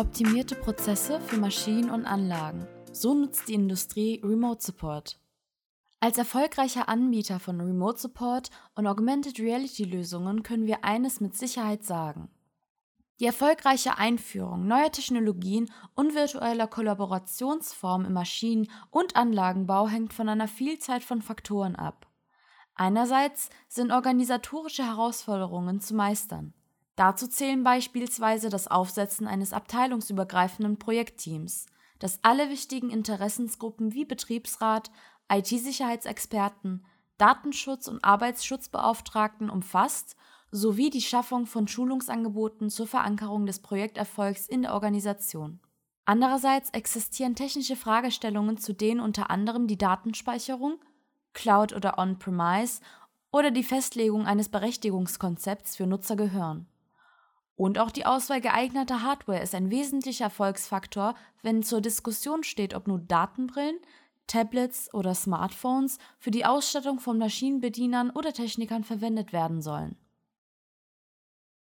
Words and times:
Optimierte 0.00 0.54
Prozesse 0.54 1.20
für 1.20 1.36
Maschinen 1.36 1.90
und 1.90 2.06
Anlagen. 2.06 2.66
So 2.90 3.12
nutzt 3.12 3.48
die 3.48 3.52
Industrie 3.52 4.18
Remote 4.24 4.64
Support. 4.64 5.20
Als 6.00 6.16
erfolgreicher 6.16 6.88
Anbieter 6.88 7.38
von 7.38 7.60
Remote 7.60 8.00
Support 8.00 8.48
und 8.74 8.86
Augmented 8.86 9.38
Reality 9.38 9.84
Lösungen 9.84 10.42
können 10.42 10.66
wir 10.66 10.86
eines 10.86 11.20
mit 11.20 11.36
Sicherheit 11.36 11.84
sagen. 11.84 12.30
Die 13.20 13.26
erfolgreiche 13.26 13.98
Einführung 13.98 14.66
neuer 14.66 14.90
Technologien 14.90 15.70
und 15.94 16.14
virtueller 16.14 16.66
Kollaborationsformen 16.66 18.06
im 18.06 18.14
Maschinen- 18.14 18.70
und 18.88 19.16
Anlagenbau 19.16 19.86
hängt 19.86 20.14
von 20.14 20.30
einer 20.30 20.48
Vielzahl 20.48 21.02
von 21.02 21.20
Faktoren 21.20 21.76
ab. 21.76 22.06
Einerseits 22.74 23.50
sind 23.68 23.92
organisatorische 23.92 24.86
Herausforderungen 24.86 25.78
zu 25.80 25.94
meistern. 25.94 26.54
Dazu 27.00 27.28
zählen 27.28 27.64
beispielsweise 27.64 28.50
das 28.50 28.68
Aufsetzen 28.68 29.26
eines 29.26 29.54
abteilungsübergreifenden 29.54 30.78
Projektteams, 30.78 31.64
das 31.98 32.18
alle 32.20 32.50
wichtigen 32.50 32.90
Interessensgruppen 32.90 33.94
wie 33.94 34.04
Betriebsrat, 34.04 34.90
IT-Sicherheitsexperten, 35.32 36.84
Datenschutz- 37.16 37.88
und 37.88 38.04
Arbeitsschutzbeauftragten 38.04 39.48
umfasst 39.48 40.14
sowie 40.50 40.90
die 40.90 41.00
Schaffung 41.00 41.46
von 41.46 41.68
Schulungsangeboten 41.68 42.68
zur 42.68 42.86
Verankerung 42.86 43.46
des 43.46 43.60
Projekterfolgs 43.60 44.46
in 44.46 44.60
der 44.60 44.74
Organisation. 44.74 45.58
Andererseits 46.04 46.68
existieren 46.68 47.34
technische 47.34 47.76
Fragestellungen, 47.76 48.58
zu 48.58 48.74
denen 48.74 49.00
unter 49.00 49.30
anderem 49.30 49.68
die 49.68 49.78
Datenspeicherung, 49.78 50.78
Cloud 51.32 51.72
oder 51.72 51.96
On-Premise 51.96 52.82
oder 53.32 53.50
die 53.50 53.64
Festlegung 53.64 54.26
eines 54.26 54.50
Berechtigungskonzepts 54.50 55.76
für 55.76 55.86
Nutzer 55.86 56.16
gehören. 56.16 56.66
Und 57.56 57.78
auch 57.78 57.90
die 57.90 58.06
Auswahl 58.06 58.40
geeigneter 58.40 59.02
Hardware 59.02 59.42
ist 59.42 59.54
ein 59.54 59.70
wesentlicher 59.70 60.24
Erfolgsfaktor, 60.24 61.14
wenn 61.42 61.62
zur 61.62 61.80
Diskussion 61.80 62.42
steht, 62.42 62.74
ob 62.74 62.86
nun 62.86 63.06
Datenbrillen, 63.06 63.78
Tablets 64.26 64.92
oder 64.94 65.14
Smartphones 65.14 65.98
für 66.18 66.30
die 66.30 66.44
Ausstattung 66.44 67.00
von 67.00 67.18
Maschinenbedienern 67.18 68.10
oder 68.10 68.32
Technikern 68.32 68.84
verwendet 68.84 69.32
werden 69.32 69.60
sollen. 69.60 69.96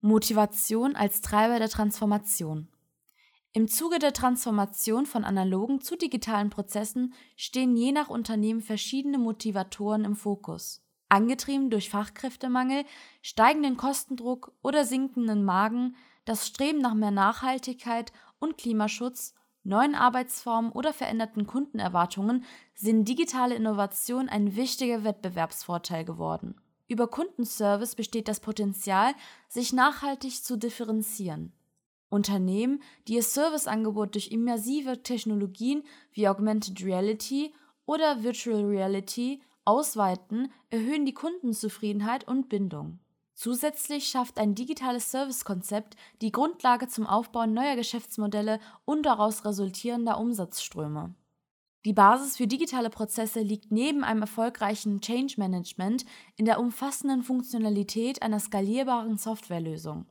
Motivation 0.02 0.96
als 0.96 1.22
Treiber 1.22 1.60
der 1.60 1.70
Transformation. 1.70 2.68
Im 3.54 3.68
Zuge 3.68 4.00
der 4.00 4.14
Transformation 4.14 5.06
von 5.06 5.24
analogen 5.24 5.80
zu 5.80 5.96
digitalen 5.96 6.50
Prozessen 6.50 7.14
stehen 7.38 7.78
je 7.78 7.92
nach 7.92 8.10
Unternehmen 8.10 8.62
verschiedene 8.62 9.18
Motivatoren 9.18 10.06
im 10.06 10.16
Fokus. 10.16 10.83
Angetrieben 11.14 11.70
durch 11.70 11.92
Fachkräftemangel, 11.92 12.86
steigenden 13.22 13.78
Kostendruck 13.78 14.52
oder 14.64 14.84
sinkenden 14.84 15.46
Magen, 15.46 15.96
das 16.26 16.48
Streben 16.48 16.80
nach 16.80 16.96
mehr 16.96 17.12
Nachhaltigkeit 17.12 18.12
und 18.40 18.58
Klimaschutz, 18.58 19.36
neuen 19.64 19.94
Arbeitsformen 19.94 20.72
oder 20.72 20.92
veränderten 20.92 21.46
Kundenerwartungen 21.46 22.46
sind 22.74 23.08
digitale 23.08 23.54
Innovationen 23.54 24.28
ein 24.28 24.56
wichtiger 24.56 25.04
Wettbewerbsvorteil 25.04 26.04
geworden. 26.04 26.56
Über 26.88 27.08
Kundenservice 27.08 27.94
besteht 27.94 28.28
das 28.28 28.40
Potenzial, 28.40 29.14
sich 29.48 29.72
nachhaltig 29.72 30.44
zu 30.44 30.58
differenzieren. 30.58 31.54
Unternehmen, 32.10 32.82
die 33.08 33.14
ihr 33.14 33.24
Serviceangebot 33.24 34.16
durch 34.16 34.32
immersive 34.32 35.04
Technologien 35.04 35.84
wie 36.12 36.28
Augmented 36.28 36.84
Reality 36.84 37.54
oder 37.86 38.24
Virtual 38.24 38.66
Reality 38.66 39.44
ausweiten, 39.66 40.52
erhöhen 40.70 41.06
die 41.06 41.14
Kundenzufriedenheit 41.14 42.28
und 42.28 42.50
Bindung. 42.50 43.00
Zusätzlich 43.34 44.08
schafft 44.08 44.38
ein 44.38 44.56
digitales 44.56 45.12
Servicekonzept 45.12 45.96
die 46.22 46.32
Grundlage 46.32 46.88
zum 46.88 47.08
Aufbau 47.08 47.46
neuer 47.46 47.76
Geschäftsmodelle 47.76 48.60
und 48.86 49.06
daraus 49.06 49.44
resultierender 49.44 50.20
Umsatzströme. 50.20 51.16
Die 51.86 51.94
Basis 51.94 52.38
für 52.38 52.48
digitale 52.48 52.90
Prozesse 52.90 53.42
liegt 53.42 53.72
neben 53.72 54.04
einem 54.06 54.22
erfolgreichen 54.22 55.02
Change 55.02 55.34
Management 55.38 56.06
in 56.38 56.46
der 56.46 56.60
umfassenden 56.60 57.24
Funktionalität 57.24 58.22
einer 58.22 58.40
skalierbaren 58.40 59.18
Softwarelösung. 59.18 60.06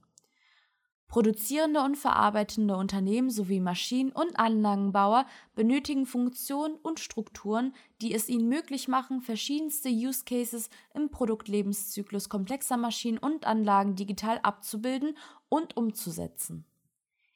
Produzierende 1.13 1.83
und 1.83 1.99
verarbeitende 1.99 2.75
Unternehmen 2.75 3.29
sowie 3.29 3.61
Maschinen- 3.61 4.13
und 4.13 4.39
Anlagenbauer 4.39 5.27
benötigen 5.55 6.07
Funktionen 6.07 6.77
und 6.77 7.01
Strukturen, 7.01 7.75
die 8.01 8.15
es 8.15 8.31
ihnen 8.31 8.49
möglich 8.49 8.89
machen, 8.89 9.21
verschiedenste 9.21 9.91
Use 9.91 10.25
Cases 10.25 10.71
im 10.95 11.11
Produktlebenszyklus 11.11 12.31
komplexer 12.31 12.79
Maschinen 12.79 13.19
und 13.19 13.47
Anlagen 13.47 13.95
digital 13.95 14.41
abzubilden 14.43 15.19
und 15.51 15.77
umzusetzen. 15.77 16.65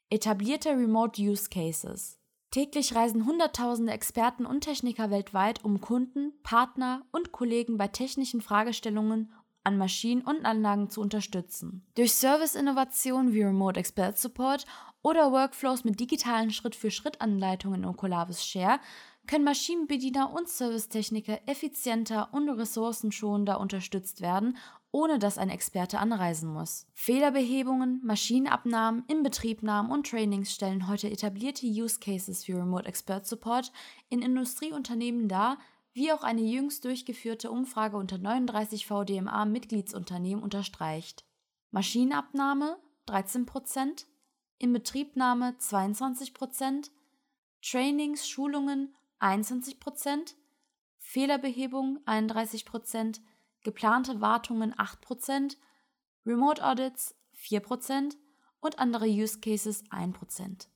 Etablierte 0.08 0.70
Remote 0.70 1.20
Use 1.20 1.50
Cases 1.50 2.18
Täglich 2.52 2.94
reisen 2.94 3.26
Hunderttausende 3.26 3.92
Experten 3.92 4.46
und 4.46 4.62
Techniker 4.62 5.10
weltweit, 5.10 5.62
um 5.66 5.82
Kunden, 5.82 6.32
Partner 6.42 7.04
und 7.12 7.30
Kollegen 7.30 7.76
bei 7.76 7.88
technischen 7.88 8.40
Fragestellungen 8.40 9.34
an 9.66 9.76
Maschinen 9.76 10.22
und 10.22 10.46
Anlagen 10.46 10.88
zu 10.88 11.00
unterstützen. 11.00 11.84
Durch 11.96 12.14
Service-Innovationen 12.14 13.32
wie 13.34 13.42
Remote 13.42 13.78
Expert 13.78 14.18
Support 14.18 14.64
oder 15.02 15.32
Workflows 15.32 15.84
mit 15.84 16.00
digitalen 16.00 16.50
Schritt-für-Schritt-Anleitungen 16.50 17.82
in 17.82 17.88
Ocolavis 17.88 18.46
Share 18.46 18.80
können 19.26 19.44
Maschinenbediener 19.44 20.32
und 20.32 20.48
Servicetechniker 20.48 21.40
effizienter 21.46 22.32
und 22.32 22.48
ressourcenschonender 22.48 23.58
unterstützt 23.58 24.20
werden 24.20 24.56
ohne 24.96 25.18
dass 25.18 25.36
ein 25.36 25.50
Experte 25.50 25.98
anreisen 25.98 26.48
muss. 26.50 26.86
Fehlerbehebungen, 26.94 28.00
Maschinenabnahmen, 28.02 29.04
Inbetriebnahmen 29.08 29.90
und 29.90 30.08
Trainings 30.08 30.54
stellen 30.54 30.88
heute 30.88 31.10
etablierte 31.10 31.66
Use 31.66 32.00
Cases 32.00 32.44
für 32.44 32.56
Remote 32.56 32.86
Expert 32.86 33.26
Support 33.26 33.72
in 34.08 34.22
Industrieunternehmen 34.22 35.28
dar, 35.28 35.58
wie 35.96 36.12
auch 36.12 36.22
eine 36.22 36.42
jüngst 36.42 36.84
durchgeführte 36.84 37.50
Umfrage 37.50 37.96
unter 37.96 38.18
39 38.18 38.86
VDMA-Mitgliedsunternehmen 38.86 40.44
unterstreicht. 40.44 41.24
Maschinenabnahme 41.70 42.76
13%, 43.08 44.04
Inbetriebnahme 44.58 45.56
22%, 45.58 46.90
Trainings, 47.62 48.28
Schulungen 48.28 48.94
21%, 49.20 50.34
Fehlerbehebung 50.98 52.00
31%, 52.04 53.20
geplante 53.62 54.20
Wartungen 54.20 54.74
8%, 54.74 55.56
Remote 56.26 56.62
Audits 56.62 57.14
4% 57.38 58.18
und 58.60 58.78
andere 58.78 59.06
Use 59.06 59.40
Cases 59.40 59.82
1%. 59.86 60.68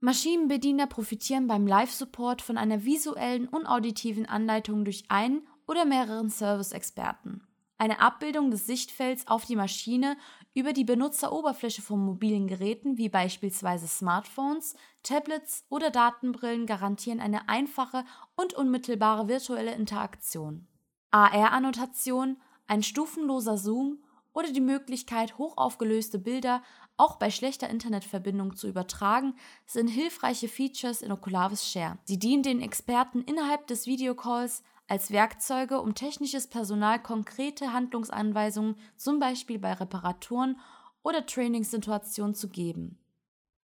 Maschinenbediener 0.00 0.86
profitieren 0.86 1.48
beim 1.48 1.66
Live-Support 1.66 2.40
von 2.40 2.56
einer 2.56 2.84
visuellen 2.84 3.48
und 3.48 3.66
auditiven 3.66 4.26
Anleitung 4.26 4.84
durch 4.84 5.04
einen 5.08 5.46
oder 5.66 5.84
mehreren 5.84 6.30
Service-Experten. 6.30 7.42
Eine 7.78 8.00
Abbildung 8.00 8.50
des 8.50 8.66
Sichtfelds 8.66 9.26
auf 9.26 9.44
die 9.44 9.56
Maschine 9.56 10.16
über 10.54 10.72
die 10.72 10.84
Benutzeroberfläche 10.84 11.82
von 11.82 12.04
mobilen 12.04 12.46
Geräten 12.46 12.96
wie 12.96 13.08
beispielsweise 13.08 13.86
Smartphones, 13.86 14.76
Tablets 15.02 15.64
oder 15.68 15.90
Datenbrillen 15.90 16.66
garantieren 16.66 17.20
eine 17.20 17.48
einfache 17.48 18.04
und 18.36 18.54
unmittelbare 18.54 19.28
virtuelle 19.28 19.74
Interaktion. 19.74 20.66
AR-Annotation, 21.10 22.36
ein 22.66 22.82
stufenloser 22.82 23.56
Zoom 23.58 23.98
oder 24.38 24.52
die 24.52 24.60
Möglichkeit, 24.60 25.36
hochaufgelöste 25.36 26.20
Bilder 26.20 26.62
auch 26.96 27.16
bei 27.16 27.28
schlechter 27.28 27.68
Internetverbindung 27.68 28.54
zu 28.54 28.68
übertragen, 28.68 29.34
sind 29.66 29.88
hilfreiche 29.88 30.46
Features 30.46 31.02
in 31.02 31.10
Oculavis 31.10 31.68
Share. 31.68 31.98
Sie 32.04 32.20
dienen 32.20 32.44
den 32.44 32.60
Experten 32.60 33.22
innerhalb 33.22 33.66
des 33.66 33.88
Videocalls 33.88 34.62
als 34.86 35.10
Werkzeuge, 35.10 35.80
um 35.80 35.96
technisches 35.96 36.46
Personal 36.46 37.02
konkrete 37.02 37.72
Handlungsanweisungen, 37.72 38.76
zum 38.96 39.18
Beispiel 39.18 39.58
bei 39.58 39.72
Reparaturen 39.72 40.60
oder 41.02 41.26
Trainingssituationen, 41.26 42.36
zu 42.36 42.48
geben. 42.48 42.96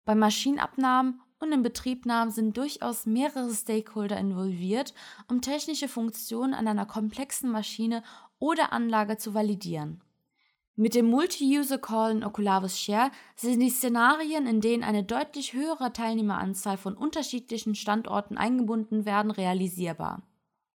Bei 0.05 0.17
Maschinenabnahmen 0.17 1.21
und 1.39 1.53
in 1.53 1.63
Betriebnahmen 1.63 2.33
sind 2.33 2.57
durchaus 2.57 3.07
mehrere 3.07 3.55
Stakeholder 3.55 4.19
involviert, 4.19 4.93
um 5.29 5.41
technische 5.41 5.87
Funktionen 5.87 6.53
an 6.53 6.67
einer 6.67 6.87
komplexen 6.87 7.49
Maschine 7.49 8.03
oder 8.41 8.73
Anlage 8.73 9.19
zu 9.19 9.35
validieren. 9.35 10.03
Mit 10.81 10.95
dem 10.95 11.11
Multi-User-Call 11.11 12.13
in 12.13 12.25
Oculavis 12.25 12.79
Share 12.79 13.11
sind 13.35 13.59
die 13.59 13.69
Szenarien, 13.69 14.47
in 14.47 14.61
denen 14.61 14.85
eine 14.85 15.03
deutlich 15.03 15.53
höhere 15.53 15.93
Teilnehmeranzahl 15.93 16.77
von 16.77 16.95
unterschiedlichen 16.95 17.75
Standorten 17.75 18.39
eingebunden 18.39 19.05
werden, 19.05 19.33
realisierbar. 19.33 20.23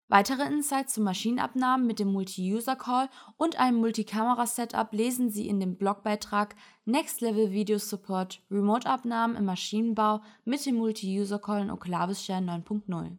Weitere 0.09 0.45
Insights 0.45 0.95
zu 0.95 1.01
Maschinenabnahmen 1.01 1.87
mit 1.87 1.99
dem 1.99 2.11
Multi-User-Call 2.11 3.07
und 3.37 3.57
einem 3.57 3.77
Multikamera-Setup 3.77 4.91
lesen 4.91 5.29
Sie 5.29 5.47
in 5.47 5.61
dem 5.61 5.77
Blogbeitrag 5.77 6.57
Next 6.83 7.21
Level 7.21 7.51
Video 7.51 7.77
Support 7.77 8.41
Remote-Abnahmen 8.51 9.37
im 9.37 9.45
Maschinenbau 9.45 10.19
mit 10.43 10.65
dem 10.65 10.75
Multi-User-Call 10.75 11.61
in 11.61 11.71
Oculavis 11.71 12.25
Share 12.25 12.41
9.0. 12.41 13.15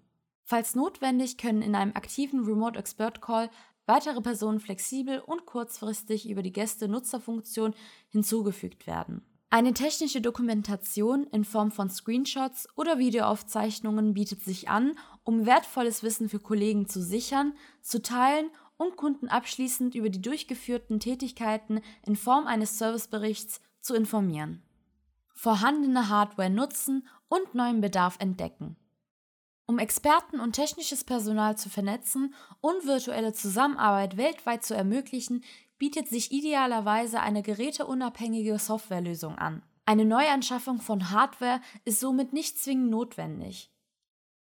Falls 0.46 0.74
notwendig, 0.74 1.38
können 1.38 1.62
in 1.62 1.74
einem 1.74 1.96
aktiven 1.96 2.44
Remote 2.44 2.78
Expert 2.78 3.22
Call 3.22 3.48
weitere 3.86 4.20
Personen 4.20 4.60
flexibel 4.60 5.20
und 5.20 5.46
kurzfristig 5.46 6.28
über 6.28 6.42
die 6.42 6.52
Gäste-Nutzer-Funktion 6.52 7.74
hinzugefügt 8.08 8.86
werden. 8.86 9.22
Eine 9.50 9.72
technische 9.72 10.20
Dokumentation 10.20 11.28
in 11.28 11.44
Form 11.44 11.70
von 11.70 11.88
Screenshots 11.88 12.66
oder 12.74 12.98
Videoaufzeichnungen 12.98 14.12
bietet 14.12 14.42
sich 14.42 14.68
an, 14.68 14.98
um 15.22 15.46
wertvolles 15.46 16.02
Wissen 16.02 16.28
für 16.28 16.40
Kollegen 16.40 16.88
zu 16.88 17.00
sichern, 17.00 17.52
zu 17.80 18.02
teilen 18.02 18.50
und 18.76 18.96
Kunden 18.96 19.28
abschließend 19.28 19.94
über 19.94 20.10
die 20.10 20.20
durchgeführten 20.20 20.98
Tätigkeiten 20.98 21.80
in 22.04 22.16
Form 22.16 22.46
eines 22.48 22.78
Serviceberichts 22.78 23.60
zu 23.80 23.94
informieren. 23.94 24.62
Vorhandene 25.34 26.08
Hardware 26.08 26.50
nutzen 26.50 27.06
und 27.28 27.54
neuen 27.54 27.80
Bedarf 27.80 28.16
entdecken. 28.18 28.76
Um 29.66 29.78
Experten 29.78 30.40
und 30.40 30.52
technisches 30.52 31.04
Personal 31.04 31.56
zu 31.56 31.70
vernetzen 31.70 32.34
und 32.60 32.86
virtuelle 32.86 33.32
Zusammenarbeit 33.32 34.16
weltweit 34.16 34.62
zu 34.62 34.74
ermöglichen, 34.74 35.42
bietet 35.78 36.08
sich 36.08 36.32
idealerweise 36.32 37.20
eine 37.20 37.42
geräteunabhängige 37.42 38.58
Softwarelösung 38.58 39.36
an. 39.36 39.62
Eine 39.86 40.04
Neuanschaffung 40.04 40.80
von 40.80 41.10
Hardware 41.10 41.60
ist 41.84 42.00
somit 42.00 42.32
nicht 42.32 42.58
zwingend 42.58 42.90
notwendig. 42.90 43.70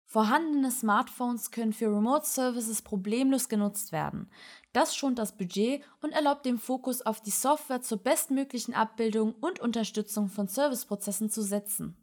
Vorhandene 0.05 0.69
Smartphones 0.69 1.51
können 1.51 1.73
für 1.73 1.87
Remote 1.87 2.25
Services 2.25 2.81
problemlos 2.81 3.49
genutzt 3.49 3.91
werden. 3.91 4.29
Das 4.71 4.95
schont 4.95 5.17
das 5.17 5.35
Budget 5.35 5.83
und 6.01 6.11
erlaubt 6.11 6.45
den 6.45 6.59
Fokus 6.59 7.01
auf 7.01 7.19
die 7.21 7.31
Software 7.31 7.81
zur 7.81 7.97
bestmöglichen 7.97 8.75
Abbildung 8.75 9.33
und 9.41 9.59
Unterstützung 9.59 10.27
von 10.27 10.47
Serviceprozessen 10.47 11.29
zu 11.29 11.41
setzen. 11.41 11.97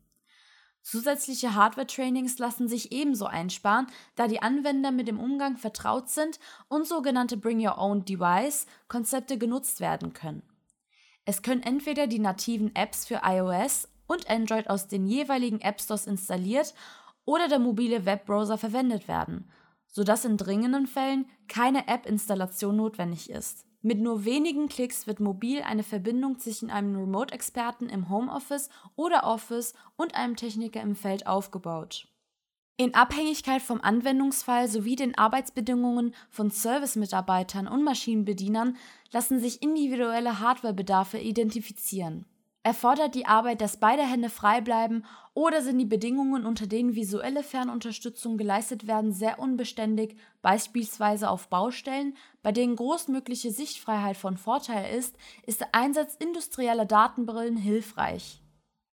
Zusätzliche 0.82 1.55
Hardware-Trainings 1.55 2.38
lassen 2.38 2.69
sich 2.69 2.91
ebenso 2.93 3.27
einsparen, 3.27 3.87
da 4.15 4.29
die 4.29 4.43
Anwender 4.43 4.91
mit 4.91 5.09
dem 5.09 5.21
Umgang 5.21 5.56
vertraut 5.56 6.09
sind 6.09 6.41
und 6.69 6.87
sogenannte 6.87 7.37
Bring 7.37 7.65
Your 7.65 7.79
Own 7.79 8.05
Device-Konzepte 8.05 9.38
genutzt 9.38 9.81
werden 9.81 10.12
können. 10.12 10.43
Es 11.25 11.43
können 11.43 11.62
entweder 11.62 12.06
die 12.06 12.19
nativen 12.19 12.75
Apps 12.75 13.06
für 13.06 13.21
iOS 13.25 13.88
und 14.06 14.29
Android 14.29 14.69
aus 14.69 14.88
den 14.88 15.06
jeweiligen 15.06 15.61
App 15.61 15.81
Stores 15.81 16.06
installiert 16.06 16.75
oder 17.25 17.47
der 17.47 17.59
mobile 17.59 18.06
Webbrowser 18.06 18.59
verwendet 18.59 19.06
werden, 19.06 19.50
sodass 19.87 20.25
in 20.25 20.37
dringenden 20.37 20.87
Fällen 20.87 21.26
keine 21.47 21.87
App-Installation 21.87 22.76
notwendig 22.76 23.31
ist. 23.31 23.67
Mit 23.82 23.99
nur 23.99 24.27
wenigen 24.27 24.69
Klicks 24.69 25.06
wird 25.06 25.21
mobil 25.21 25.62
eine 25.62 25.82
Verbindung 25.82 26.38
zwischen 26.38 26.71
einem 26.71 26.94
Remote-Experten 26.97 27.88
im 27.88 28.11
Homeoffice 28.11 28.69
oder 28.94 29.25
Office 29.25 29.73
und 29.97 30.15
einem 30.15 30.37
Techniker 30.37 30.82
im 30.82 30.94
Feld 30.94 31.27
aufgebaut. 31.27 32.06
In 32.77 32.94
Abhängigkeit 32.94 33.62
vom 33.62 33.81
Anwendungsfall 33.81 34.69
sowie 34.69 34.97
den 34.97 35.17
Arbeitsbedingungen 35.17 36.15
von 36.31 36.50
Service-Mitarbeitern 36.50 37.69
und 37.69 37.85
Maschinenbedienern 37.85 38.77
lassen 39.12 39.38
sich 39.38 39.62
individuelle 39.62 40.41
Hardwarebedarfe 40.41 41.19
identifizieren. 41.19 42.26
Erfordert 42.62 43.15
die 43.15 43.25
Arbeit, 43.25 43.62
dass 43.62 43.79
beide 43.79 44.03
Hände 44.03 44.29
frei 44.29 44.61
bleiben 44.61 45.05
oder 45.33 45.62
sind 45.62 45.79
die 45.79 45.87
Bedingungen, 45.87 46.45
unter 46.45 46.67
denen 46.67 46.95
visuelle 46.95 47.43
Fernunterstützung 47.43 48.37
geleistet 48.37 48.87
werden, 48.87 49.12
sehr 49.12 49.39
unbeständig, 49.39 50.17
beispielsweise 50.43 51.31
auf 51.31 51.49
Baustellen, 51.49 52.15
bei 52.43 52.53
denen 52.53 52.77
großmögliche 52.77 53.51
Sichtfreiheit 53.51 54.19
von 54.19 54.37
Vorteil 54.37 54.95
ist, 54.95 55.17
ist 55.47 55.61
der 55.61 55.75
Einsatz 55.75 56.17
industrieller 56.17 56.85
Datenbrillen 56.85 57.57
hilfreich. 57.57 58.43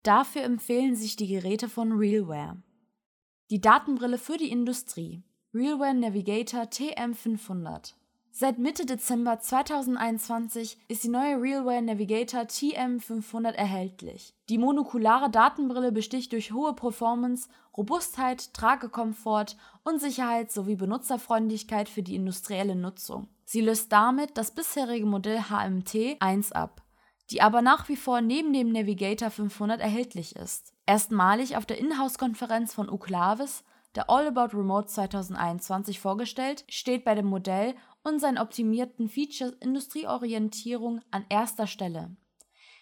Dafür 0.02 0.42
empfehlen 0.42 0.94
sich 0.94 1.16
die 1.16 1.28
Geräte 1.28 1.70
von 1.70 1.92
Realware. 1.92 2.62
Die 3.50 3.62
Datenbrille 3.62 4.18
für 4.18 4.36
die 4.36 4.50
Industrie 4.50 5.22
Realware 5.54 5.94
Navigator 5.94 6.64
TM500 6.64 7.94
Seit 8.36 8.58
Mitte 8.58 8.84
Dezember 8.84 9.38
2021 9.38 10.76
ist 10.88 11.04
die 11.04 11.08
neue 11.08 11.40
Realware 11.40 11.80
Navigator 11.80 12.40
TM500 12.40 13.52
erhältlich. 13.52 14.34
Die 14.48 14.58
monokulare 14.58 15.30
Datenbrille 15.30 15.92
besticht 15.92 16.32
durch 16.32 16.50
hohe 16.50 16.74
Performance, 16.74 17.48
Robustheit, 17.76 18.52
Tragekomfort 18.52 19.56
und 19.84 20.00
Sicherheit 20.00 20.50
sowie 20.50 20.74
Benutzerfreundlichkeit 20.74 21.88
für 21.88 22.02
die 22.02 22.16
industrielle 22.16 22.74
Nutzung. 22.74 23.28
Sie 23.44 23.60
löst 23.60 23.92
damit 23.92 24.36
das 24.36 24.50
bisherige 24.50 25.06
Modell 25.06 25.42
HMT 25.42 26.16
1 26.18 26.50
ab, 26.50 26.82
die 27.30 27.40
aber 27.40 27.62
nach 27.62 27.88
wie 27.88 27.96
vor 27.96 28.20
neben 28.20 28.52
dem 28.52 28.72
Navigator 28.72 29.30
500 29.30 29.80
erhältlich 29.80 30.34
ist. 30.34 30.72
Erstmalig 30.86 31.56
auf 31.56 31.66
der 31.66 31.78
Inhouse-Konferenz 31.78 32.74
von 32.74 32.90
Uclavis 32.90 33.62
der 33.94 34.10
All 34.10 34.26
About 34.26 34.56
Remote 34.56 34.88
2021 34.88 36.00
vorgestellt, 36.00 36.64
steht 36.68 37.04
bei 37.04 37.14
dem 37.14 37.26
Modell 37.26 37.74
und 38.04 38.20
seinen 38.20 38.38
optimierten 38.38 39.08
Features 39.08 39.54
Industrieorientierung 39.60 41.00
an 41.10 41.24
erster 41.28 41.66
Stelle. 41.66 42.16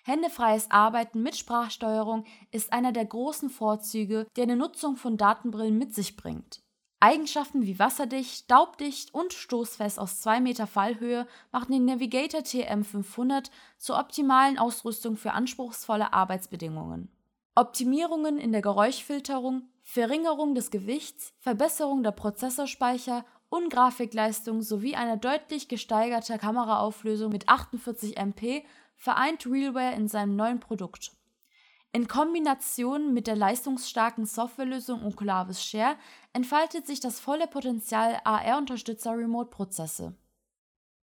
Händefreies 0.04 0.70
Arbeiten 0.70 1.22
mit 1.22 1.36
Sprachsteuerung 1.36 2.24
ist 2.50 2.72
einer 2.72 2.92
der 2.92 3.04
großen 3.04 3.48
Vorzüge, 3.48 4.26
die 4.36 4.42
eine 4.42 4.56
Nutzung 4.56 4.96
von 4.96 5.16
Datenbrillen 5.16 5.78
mit 5.78 5.94
sich 5.94 6.16
bringt. 6.16 6.60
Eigenschaften 6.98 7.62
wie 7.62 7.78
wasserdicht, 7.78 8.44
staubdicht 8.44 9.12
und 9.14 9.32
stoßfest 9.32 9.98
aus 9.98 10.20
2 10.20 10.40
Meter 10.40 10.66
Fallhöhe 10.66 11.26
machen 11.50 11.72
den 11.72 11.84
Navigator 11.84 12.40
TM500 12.40 13.50
zur 13.78 13.98
optimalen 13.98 14.58
Ausrüstung 14.58 15.16
für 15.16 15.32
anspruchsvolle 15.32 16.12
Arbeitsbedingungen. 16.12 17.10
Optimierungen 17.54 18.38
in 18.38 18.52
der 18.52 18.62
Geräuschfilterung, 18.62 19.68
Verringerung 19.82 20.54
des 20.54 20.70
Gewichts, 20.70 21.34
Verbesserung 21.38 22.02
der 22.02 22.12
Prozessorspeicher 22.12 23.24
und 23.52 23.68
Grafikleistung 23.68 24.62
sowie 24.62 24.96
eine 24.96 25.18
deutlich 25.18 25.68
gesteigerte 25.68 26.38
Kameraauflösung 26.38 27.30
mit 27.30 27.50
48 27.50 28.16
MP 28.16 28.64
vereint 28.96 29.44
Realware 29.46 29.94
in 29.94 30.08
seinem 30.08 30.36
neuen 30.36 30.58
Produkt. 30.58 31.12
In 31.92 32.08
Kombination 32.08 33.12
mit 33.12 33.26
der 33.26 33.36
leistungsstarken 33.36 34.24
Softwarelösung 34.24 35.04
Oculavis 35.04 35.62
Share 35.62 35.96
entfaltet 36.32 36.86
sich 36.86 37.00
das 37.00 37.20
volle 37.20 37.46
Potenzial 37.46 38.18
AR-unterstützter 38.24 39.18
Remote-Prozesse. 39.18 40.16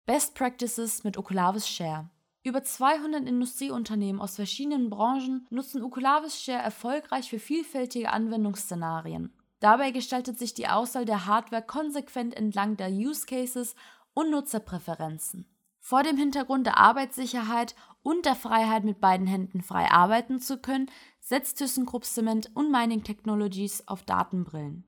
Best 0.05 0.33
Practices 0.33 1.03
mit 1.03 1.17
Oculavis 1.17 1.67
Share 1.67 2.09
über 2.43 2.63
200 2.63 3.27
Industrieunternehmen 3.27 4.21
aus 4.21 4.37
verschiedenen 4.37 4.89
Branchen 4.89 5.45
nutzen 5.49 5.83
Oculavis 5.83 6.41
Share 6.41 6.63
erfolgreich 6.63 7.29
für 7.29 7.37
vielfältige 7.37 8.11
Anwendungsszenarien. 8.11 9.33
Dabei 9.59 9.91
gestaltet 9.91 10.39
sich 10.39 10.53
die 10.53 10.67
Auswahl 10.67 11.05
der 11.05 11.25
Hardware 11.25 11.61
konsequent 11.61 12.35
entlang 12.35 12.77
der 12.77 12.89
Use 12.89 13.25
Cases 13.25 13.75
und 14.13 14.31
Nutzerpräferenzen. 14.31 15.45
Vor 15.79 16.03
dem 16.03 16.17
Hintergrund 16.17 16.65
der 16.65 16.77
Arbeitssicherheit 16.77 17.75
und 18.01 18.25
der 18.25 18.35
Freiheit, 18.35 18.83
mit 18.83 18.99
beiden 18.99 19.27
Händen 19.27 19.61
frei 19.61 19.89
arbeiten 19.89 20.39
zu 20.39 20.57
können, 20.57 20.89
setzt 21.19 21.57
ThyssenKrupp 21.57 22.05
Cement 22.05 22.51
und 22.55 22.71
Mining 22.71 23.03
Technologies 23.03 23.87
auf 23.87 24.03
Datenbrillen. 24.03 24.85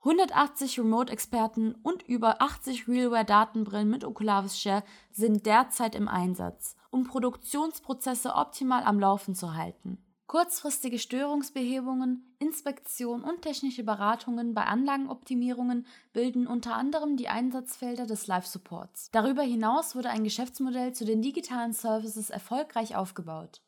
180 0.00 0.78
Remote-Experten 0.78 1.74
und 1.82 2.02
über 2.02 2.40
80 2.40 2.88
Realware-Datenbrillen 2.88 3.90
mit 3.90 4.04
Oculavis 4.04 4.58
Share 4.58 4.84
sind 5.10 5.44
derzeit 5.44 5.94
im 5.94 6.08
Einsatz, 6.08 6.76
um 6.90 7.04
Produktionsprozesse 7.04 8.34
optimal 8.34 8.84
am 8.84 9.00
Laufen 9.00 9.34
zu 9.34 9.54
halten. 9.54 9.98
Kurzfristige 10.28 10.98
Störungsbehebungen, 10.98 12.36
Inspektion 12.38 13.24
und 13.24 13.40
technische 13.40 13.82
Beratungen 13.82 14.52
bei 14.52 14.64
Anlagenoptimierungen 14.64 15.86
bilden 16.12 16.46
unter 16.46 16.74
anderem 16.74 17.16
die 17.16 17.28
Einsatzfelder 17.28 18.04
des 18.04 18.26
Live-Supports. 18.26 19.10
Darüber 19.10 19.40
hinaus 19.40 19.96
wurde 19.96 20.10
ein 20.10 20.24
Geschäftsmodell 20.24 20.92
zu 20.92 21.06
den 21.06 21.22
digitalen 21.22 21.72
Services 21.72 22.28
erfolgreich 22.28 22.94
aufgebaut. 22.94 23.62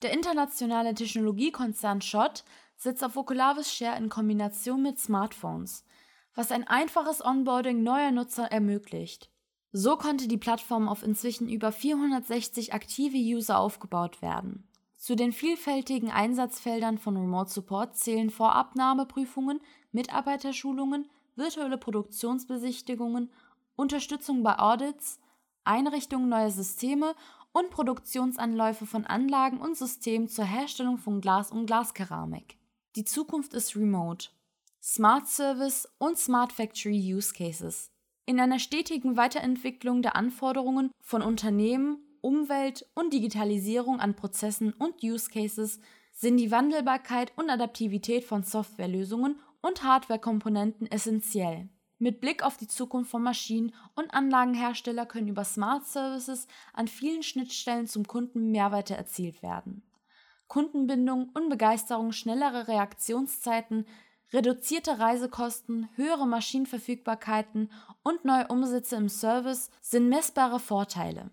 Der 0.00 0.14
internationale 0.14 0.94
Technologiekonzern 0.94 2.00
Schott 2.00 2.42
setzt 2.78 3.04
auf 3.04 3.18
Oculavis 3.18 3.70
Share 3.70 3.98
in 3.98 4.08
Kombination 4.08 4.80
mit 4.80 4.98
Smartphones, 4.98 5.84
was 6.34 6.52
ein 6.52 6.66
einfaches 6.66 7.22
Onboarding 7.22 7.82
neuer 7.82 8.12
Nutzer 8.12 8.50
ermöglicht. 8.50 9.30
So 9.72 9.98
konnte 9.98 10.26
die 10.26 10.38
Plattform 10.38 10.88
auf 10.88 11.02
inzwischen 11.02 11.50
über 11.50 11.70
460 11.70 12.72
aktive 12.72 13.18
User 13.18 13.58
aufgebaut 13.58 14.22
werden. 14.22 14.67
Zu 14.98 15.14
den 15.14 15.32
vielfältigen 15.32 16.10
Einsatzfeldern 16.10 16.98
von 16.98 17.16
Remote 17.16 17.50
Support 17.50 17.96
zählen 17.96 18.30
Vorabnahmeprüfungen, 18.30 19.60
Mitarbeiterschulungen, 19.92 21.08
virtuelle 21.36 21.78
Produktionsbesichtigungen, 21.78 23.30
Unterstützung 23.76 24.42
bei 24.42 24.58
Audits, 24.58 25.20
Einrichtung 25.62 26.28
neuer 26.28 26.50
Systeme 26.50 27.14
und 27.52 27.70
Produktionsanläufe 27.70 28.86
von 28.86 29.06
Anlagen 29.06 29.58
und 29.58 29.76
Systemen 29.76 30.28
zur 30.28 30.44
Herstellung 30.44 30.98
von 30.98 31.20
Glas 31.20 31.52
und 31.52 31.66
Glaskeramik. 31.66 32.58
Die 32.96 33.04
Zukunft 33.04 33.54
ist 33.54 33.76
remote. 33.76 34.30
Smart 34.82 35.28
Service 35.28 35.88
und 35.98 36.18
Smart 36.18 36.52
Factory 36.52 37.14
Use 37.14 37.32
Cases. 37.32 37.92
In 38.26 38.40
einer 38.40 38.58
stetigen 38.58 39.16
Weiterentwicklung 39.16 40.02
der 40.02 40.16
Anforderungen 40.16 40.90
von 41.00 41.22
Unternehmen 41.22 41.98
Umwelt 42.20 42.86
und 42.94 43.12
Digitalisierung 43.12 44.00
an 44.00 44.14
Prozessen 44.14 44.72
und 44.72 45.02
Use 45.02 45.30
Cases 45.30 45.80
sind 46.12 46.36
die 46.36 46.50
Wandelbarkeit 46.50 47.32
und 47.36 47.48
Adaptivität 47.48 48.24
von 48.24 48.42
Softwarelösungen 48.42 49.38
und 49.60 49.82
Hardwarekomponenten 49.82 50.90
essentiell. 50.90 51.68
Mit 52.00 52.20
Blick 52.20 52.44
auf 52.44 52.56
die 52.56 52.68
Zukunft 52.68 53.10
von 53.10 53.22
Maschinen 53.22 53.74
und 53.96 54.14
Anlagenhersteller 54.14 55.04
können 55.04 55.28
über 55.28 55.44
Smart 55.44 55.84
Services 55.84 56.46
an 56.72 56.86
vielen 56.86 57.22
Schnittstellen 57.22 57.86
zum 57.86 58.06
Kunden 58.06 58.50
Mehrwerte 58.52 58.96
erzielt 58.96 59.42
werden. 59.42 59.82
Kundenbindung 60.46 61.30
und 61.34 61.48
Begeisterung, 61.48 62.12
schnellere 62.12 62.68
Reaktionszeiten, 62.68 63.84
reduzierte 64.32 64.98
Reisekosten, 64.98 65.88
höhere 65.96 66.26
Maschinenverfügbarkeiten 66.26 67.70
und 68.02 68.24
neue 68.24 68.46
Umsätze 68.48 68.96
im 68.96 69.08
Service 69.08 69.70
sind 69.80 70.08
messbare 70.08 70.60
Vorteile. 70.60 71.30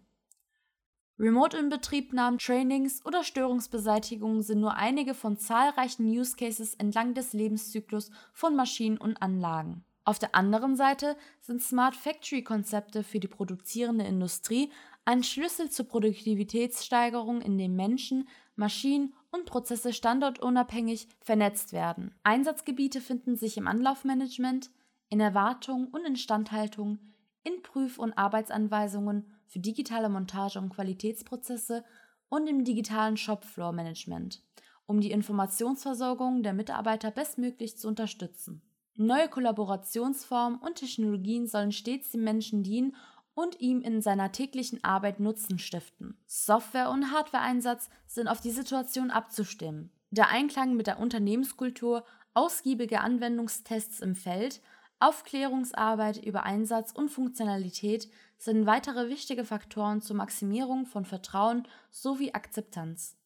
Remote-Inbetriebnahmen, 1.18 2.40
Trainings 2.40 3.06
oder 3.06 3.24
Störungsbeseitigung 3.24 4.42
sind 4.42 4.60
nur 4.60 4.76
einige 4.76 5.14
von 5.14 5.38
zahlreichen 5.38 6.06
Use 6.06 6.36
Cases 6.36 6.74
entlang 6.76 7.14
des 7.14 7.32
Lebenszyklus 7.32 8.12
von 8.34 8.54
Maschinen 8.56 8.98
und 8.98 9.22
Anlagen. 9.22 9.86
Auf 10.04 10.20
der 10.20 10.36
anderen 10.36 10.76
Seite 10.76 11.16
sind 11.40 11.62
Smart 11.62 11.96
Factory-Konzepte 11.96 13.02
für 13.02 13.20
die 13.20 13.30
produzierende 13.30 14.06
Industrie 14.06 14.72
ein 15.06 15.24
Schlüssel 15.24 15.70
zur 15.70 15.88
Produktivitätssteigerung, 15.88 17.42
indem 17.42 17.76
Menschen, 17.76 18.28
Maschinen 18.56 19.14
und 19.32 19.46
Prozesse 19.46 19.94
standortunabhängig 19.94 21.08
vernetzt 21.22 21.72
werden. 21.72 22.14
Einsatzgebiete 22.24 23.00
finden 23.00 23.38
sich 23.38 23.56
im 23.56 23.68
Anlaufmanagement, 23.68 24.70
in 25.10 25.22
Erwartung 25.22 25.88
und 25.88 26.06
Instandhaltung, 26.06 27.00
in 27.44 27.62
Prüf- 27.62 28.00
und 28.00 28.14
Arbeitsanweisungen 28.18 29.32
für 29.48 29.60
digitale 29.60 30.10
Montage 30.10 30.60
und 30.60 30.70
Qualitätsprozesse 30.70 31.84
und 32.30 32.48
im 32.48 32.64
digitalen 32.64 33.18
Shopfloor-Management, 33.18 34.42
um 34.86 35.02
die 35.02 35.12
Informationsversorgung 35.12 36.44
der 36.44 36.54
Mitarbeiter 36.54 37.12
bestmöglich 37.12 37.78
zu 37.78 37.88
unterstützen. 37.88 38.62
Neue 38.98 39.28
Kollaborationsformen 39.28 40.60
und 40.60 40.76
Technologien 40.76 41.48
sollen 41.48 41.72
stets 41.72 42.12
dem 42.12 42.24
Menschen 42.24 42.64
dienen 42.64 42.96
und 43.34 43.60
ihm 43.60 43.82
in 43.82 44.02
seiner 44.02 44.32
täglichen 44.32 44.84
Arbeit 44.84 45.20
Nutzen 45.20 45.60
stiften. 45.60 46.18
Software- 46.26 46.90
und 46.90 47.12
Hardware-Einsatz 47.12 47.90
sind 48.08 48.30
auf 48.30 48.40
die 48.40 48.52
Situation 48.52 49.12
abzustimmen. 49.12 49.92
Der 50.12 50.30
Einklang 50.30 50.76
mit 50.76 50.88
der 50.88 51.00
Unternehmenskultur, 51.00 52.06
ausgiebige 52.34 53.02
Anwendungstests 53.02 54.00
im 54.00 54.16
Feld, 54.16 54.62
Aufklärungsarbeit 55.00 56.24
über 56.24 56.44
Einsatz 56.44 56.94
und 56.94 57.10
Funktionalität 57.10 58.10
sind 58.38 58.66
weitere 58.66 59.10
wichtige 59.10 59.46
Faktoren 59.46 60.02
zur 60.02 60.16
Maximierung 60.16 60.86
von 60.86 61.06
Vertrauen 61.06 61.68
sowie 61.90 62.34
Akzeptanz. 62.34 63.18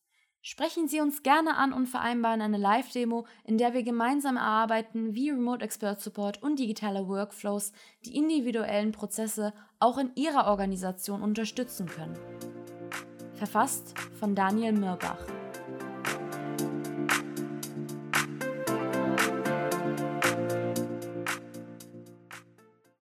Sprechen 0.42 0.88
Sie 0.88 1.02
uns 1.02 1.22
gerne 1.22 1.58
an 1.58 1.74
und 1.74 1.88
vereinbaren 1.88 2.42
eine 2.42 2.58
Live-Demo, 2.58 3.26
in 3.44 3.58
der 3.58 3.74
wir 3.74 3.84
gemeinsam 3.84 4.38
erarbeiten, 4.38 5.14
wie 5.14 5.32
Remote 5.32 5.66
Expert 5.66 6.00
Support 6.00 6.42
und 6.42 6.60
digitale 6.60 7.08
Workflows 7.08 7.74
die 8.06 8.16
individuellen 8.16 8.94
Prozesse 8.94 9.54
auch 9.80 9.98
in 9.98 10.12
Ihrer 10.16 10.48
Organisation 10.48 11.22
unterstützen 11.22 11.88
können. 11.88 12.18
Verfasst 13.34 13.98
von 14.18 14.34
Daniel 14.34 14.74
Mirbach. 14.74 15.39